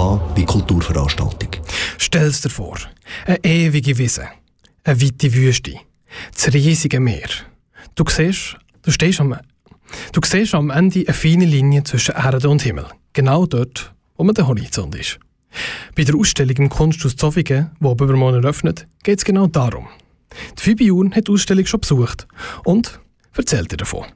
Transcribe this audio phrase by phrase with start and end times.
[0.00, 1.50] kann wie Kulturveranstaltung.
[1.98, 2.78] Stell dir vor,
[3.26, 4.28] eine ewige Wiese,
[4.84, 5.80] eine weite Wüste,
[6.34, 7.28] das riesige Meer.
[7.94, 9.36] Du siehst, du stehst am,
[10.12, 12.86] du siehst am Ende eine feine Linie zwischen Erde und Himmel.
[13.12, 15.18] Genau dort, wo man der Horizont ist.
[15.96, 19.88] Bei der Ausstellung im Kunsthaus Zofingen, die ab übermorgen eröffnet, geht es genau darum.
[20.64, 22.28] Die Jun hat die Ausstellung schon besucht
[22.64, 23.00] und
[23.34, 24.06] erzählt dir davon.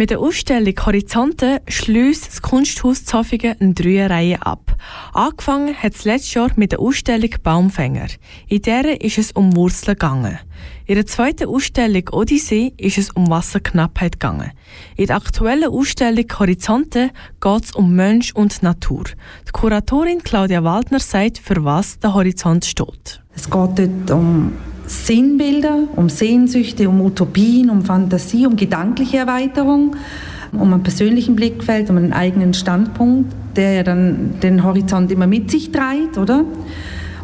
[0.00, 4.74] Mit der Ausstellung Horizonte schließt das Kunsthaus Zofingen eine Dreierreihe ab.
[5.12, 8.06] Angefangen hat es letztes Jahr mit der Ausstellung Baumfänger.
[8.48, 10.38] In der ist es um Wurzeln gegangen.
[10.86, 14.52] In der zweiten Ausstellung Odyssee ist es um Wasserknappheit gegangen.
[14.96, 19.04] In der aktuellen Ausstellung Horizonte geht es um Mensch und Natur.
[19.46, 23.22] Die Kuratorin Claudia Waldner sagt, für was der Horizont steht.
[23.34, 24.52] Es geht dort um
[24.90, 29.94] Sinnbilder, um Sehnsüchte, um Utopien, um Fantasie, um gedankliche Erweiterung,
[30.52, 35.48] um einen persönlichen Blickfeld, um einen eigenen Standpunkt, der ja dann den Horizont immer mit
[35.48, 36.44] sich treibt, oder?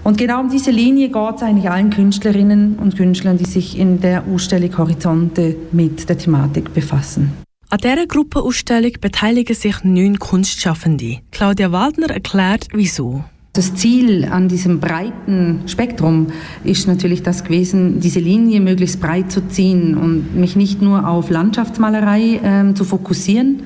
[0.04, 4.00] Und genau um diese Linie geht es eigentlich allen Künstlerinnen und Künstlern, die sich in
[4.00, 7.32] der Ausstellung Horizonte mit der Thematik befassen.
[7.68, 11.18] An dieser Gruppenausstellung beteiligen sich neun Kunstschaffende.
[11.32, 13.24] Claudia Waldner erklärt, wieso.
[13.56, 16.26] Das Ziel an diesem breiten Spektrum
[16.62, 21.30] ist natürlich das gewesen, diese Linie möglichst breit zu ziehen und mich nicht nur auf
[21.30, 23.62] Landschaftsmalerei ähm, zu fokussieren,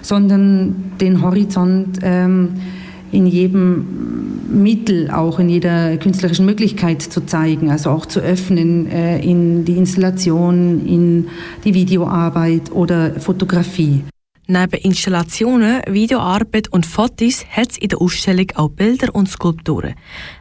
[0.00, 2.50] sondern den Horizont ähm,
[3.10, 3.84] in jedem
[4.52, 9.76] Mittel, auch in jeder künstlerischen Möglichkeit zu zeigen, also auch zu öffnen äh, in die
[9.76, 11.26] Installation, in
[11.64, 14.04] die Videoarbeit oder Fotografie.
[14.48, 19.94] Neben Installationen, Videoarbeit und Fotos hat es in der Ausstellung auch Bilder und Skulpturen.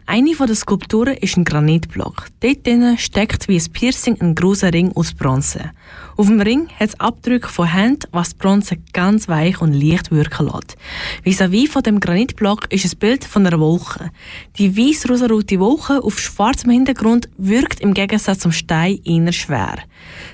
[0.06, 2.28] Eine der Skulpturen ist ein Granitblock.
[2.42, 5.72] Dort drinnen steckt wie ein Piercing ein großer Ring aus Bronze.
[6.18, 10.12] Auf dem Ring hat es Abdrücke von Händen, was die Bronze ganz weich und leicht
[10.12, 10.76] wirken lässt.
[11.24, 14.12] Vis-à-vis von dem Granitblock ist ein Bild von einer Wolke.
[14.58, 19.78] Die weiß-rosarote Wolke auf schwarzem Hintergrund wirkt im Gegensatz zum Stein eher schwer.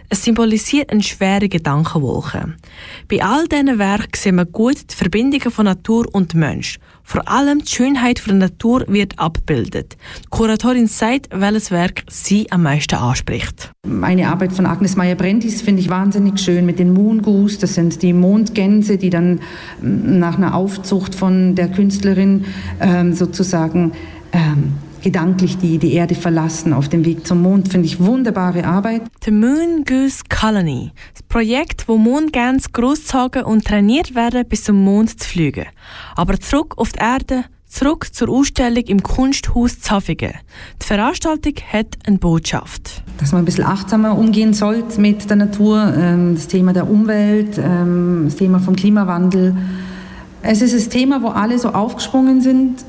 [0.10, 2.56] Es symbolisiert eine schwere Gedankenwolke.
[3.10, 6.80] Bei all diesen Werken sehen wir gut die Verbindungen von Natur und Mensch.
[7.04, 9.57] Vor allem die Schönheit der Natur wird abgebildet.
[9.64, 13.72] Die Kuratorin sagt, welches Werk sie am meisten anspricht.
[14.02, 17.60] Eine Arbeit von Agnes Meyer-Brendis finde ich wahnsinnig schön mit den Moon Goose.
[17.60, 19.40] Das sind die Mondgänse, die dann
[19.82, 22.45] nach einer Aufzucht von der Künstlerin
[22.80, 23.94] ähm, sozusagen
[24.32, 27.70] ähm, gedanklich die, die Erde verlassen auf dem Weg zum Mond.
[27.70, 29.04] Finde ich wunderbare Arbeit.
[29.24, 30.92] The Moon Goose Colony.
[31.14, 35.66] Das Projekt, wo Mondgänse großgezogen und trainiert werden, bis zum Mond zu fliegen.
[36.16, 40.33] Aber zurück auf die Erde, zurück zur Ausstellung im Kunsthaus Zaffigen.
[40.82, 43.04] Die Veranstaltung hat eine Botschaft.
[43.20, 47.58] Dass man ein bisschen achtsamer umgehen sollte mit der Natur, ähm, das Thema der Umwelt,
[47.58, 49.56] ähm, das Thema vom Klimawandel.
[50.42, 52.86] Es ist ein Thema, wo alle so aufgesprungen sind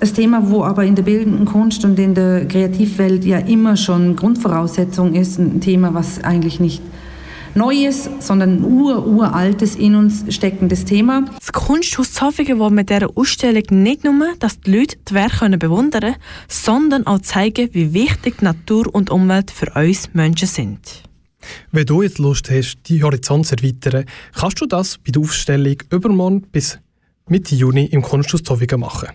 [0.00, 4.16] ein Thema, wo aber in der bildenden Kunst und in der Kreativwelt ja immer schon
[4.16, 6.82] Grundvoraussetzung ist, ein Thema, was eigentlich nicht
[7.54, 11.24] Neues, sondern ein ur, uraltes in uns steckendes Thema.
[11.38, 16.00] Das Kunsthaus Zofingen will mit dieser Ausstellung nicht nur, dass die Leute die Werke bewundern
[16.00, 16.16] können,
[16.48, 21.02] sondern auch zeigen, wie wichtig Natur und Umwelt für uns Menschen sind.
[21.72, 25.76] Wenn du jetzt Lust hast, die Horizont zu erweitern, kannst du das bei der Ausstellung
[25.90, 26.78] übermorgen bis
[27.28, 29.08] Mitte Juni im Kunsthaus Zofingen machen.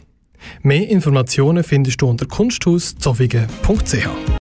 [0.62, 4.07] Mehr Informationen findest du unter kunsthauszofingen.ch.